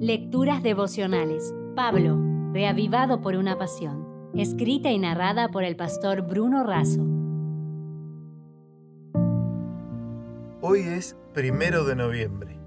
[0.00, 1.54] Lecturas devocionales.
[1.74, 2.18] Pablo,
[2.52, 4.30] reavivado por una pasión.
[4.34, 7.00] Escrita y narrada por el pastor Bruno Razo.
[10.60, 12.58] Hoy es primero de noviembre,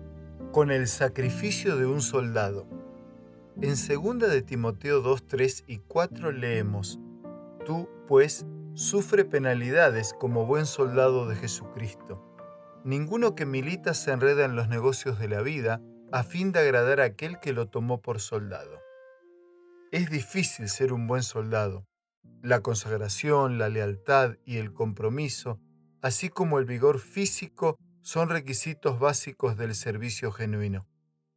[0.52, 2.66] con el sacrificio de un soldado.
[3.62, 7.00] En 2 de Timoteo 2, 3 y 4 leemos,
[7.64, 12.26] Tú, pues, sufre penalidades como buen soldado de Jesucristo.
[12.84, 15.80] Ninguno que milita se enreda en los negocios de la vida
[16.12, 18.80] a fin de agradar a aquel que lo tomó por soldado.
[19.92, 21.86] Es difícil ser un buen soldado.
[22.42, 25.60] La consagración, la lealtad y el compromiso,
[26.02, 30.88] así como el vigor físico, son requisitos básicos del servicio genuino.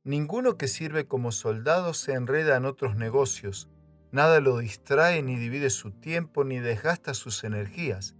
[0.04, 3.68] Ninguno que sirve como soldado se enreda en otros negocios,
[4.10, 8.16] nada lo distrae ni divide su tiempo ni desgasta sus energías.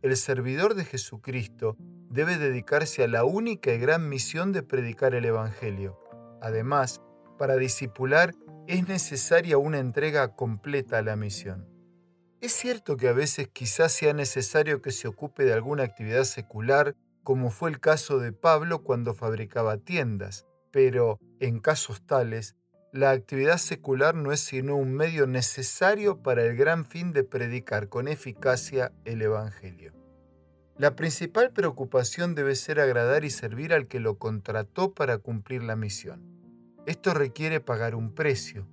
[0.00, 1.76] El servidor de Jesucristo
[2.10, 5.98] debe dedicarse a la única y gran misión de predicar el Evangelio.
[6.40, 7.00] Además,
[7.38, 8.34] para discipular
[8.66, 11.68] es necesaria una entrega completa a la misión.
[12.40, 16.94] Es cierto que a veces quizás sea necesario que se ocupe de alguna actividad secular,
[17.24, 22.54] como fue el caso de Pablo cuando fabricaba tiendas, pero en casos tales,
[22.92, 27.88] la actividad secular no es sino un medio necesario para el gran fin de predicar
[27.88, 29.92] con eficacia el Evangelio.
[30.78, 35.74] La principal preocupación debe ser agradar y servir al que lo contrató para cumplir la
[35.74, 36.22] misión.
[36.86, 38.68] Esto requiere pagar un precio.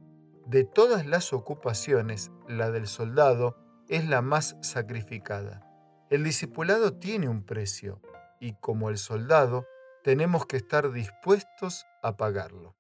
[0.46, 3.58] De todas las ocupaciones, la del soldado
[3.90, 5.68] es la más sacrificada.
[6.12, 8.00] El discipulado tiene un precio
[8.40, 9.66] y como el soldado
[10.04, 12.76] tenemos que estar dispuestos a pagarlo.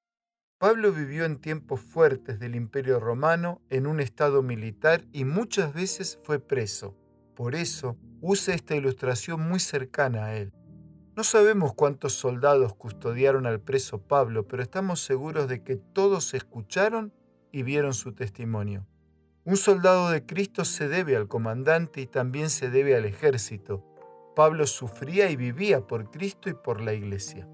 [0.59, 6.19] Pablo vivió en tiempos fuertes del Imperio Romano en un estado militar y muchas veces
[6.23, 6.95] fue preso.
[7.35, 10.51] Por eso, use esta ilustración muy cercana a él.
[11.15, 17.13] No sabemos cuántos soldados custodiaron al preso Pablo, pero estamos seguros de que todos escucharon
[17.51, 18.87] y vieron su testimonio.
[19.43, 23.85] Un soldado de Cristo se debe al comandante y también se debe al ejército.
[24.35, 27.47] Pablo sufría y vivía por Cristo y por la iglesia.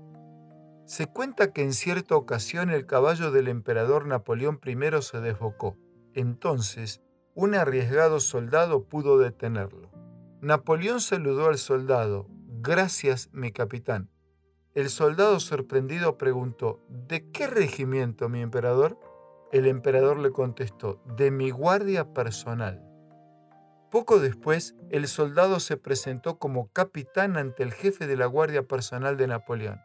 [0.86, 5.78] Se cuenta que en cierta ocasión el caballo del emperador Napoleón I se desbocó.
[6.14, 7.02] Entonces,
[7.36, 10.01] un arriesgado soldado pudo detenerlo.
[10.42, 12.26] Napoleón saludó al soldado.
[12.62, 14.10] Gracias, mi capitán.
[14.74, 19.00] El soldado sorprendido preguntó, ¿De qué regimiento, mi emperador?
[19.52, 22.84] El emperador le contestó, de mi guardia personal.
[23.92, 29.18] Poco después, el soldado se presentó como capitán ante el jefe de la guardia personal
[29.18, 29.80] de Napoleón.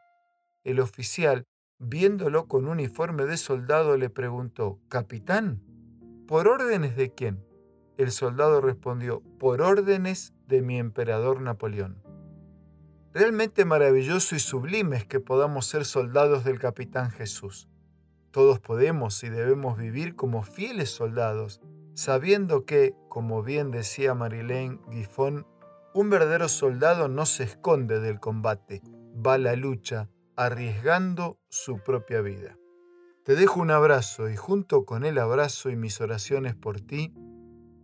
[0.64, 1.44] El oficial,
[1.78, 5.62] viéndolo con uniforme de soldado, le preguntó, ¿Capitán?
[6.26, 7.44] ¿Por órdenes de quién?
[7.96, 12.02] El soldado respondió, por órdenes de mi emperador Napoleón.
[13.14, 17.68] Realmente maravilloso y sublime es que podamos ser soldados del capitán Jesús.
[18.30, 21.62] Todos podemos y debemos vivir como fieles soldados,
[21.94, 25.46] sabiendo que, como bien decía Marilene Guifón,
[25.94, 28.82] un verdadero soldado no se esconde del combate,
[29.14, 32.58] va a la lucha, arriesgando su propia vida.
[33.24, 37.14] Te dejo un abrazo y junto con el abrazo y mis oraciones por ti,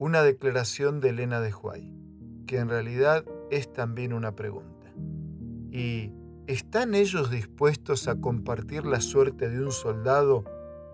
[0.02, 1.94] una declaración de Elena de Huay,
[2.48, 4.92] que en realidad es también una pregunta.
[5.70, 6.10] ¿Y
[6.48, 10.42] están ellos dispuestos a compartir la suerte de un soldado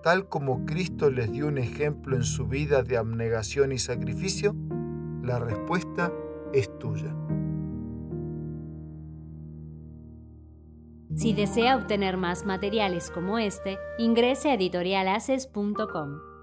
[0.03, 4.55] tal como Cristo les dio un ejemplo en su vida de abnegación y sacrificio?
[5.23, 6.13] La respuesta
[6.53, 7.17] es tuya.
[11.17, 16.38] Si desea obtener más materiales como este, ingrese a editorialaces.com.